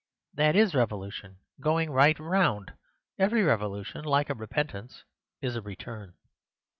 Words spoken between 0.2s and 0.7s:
That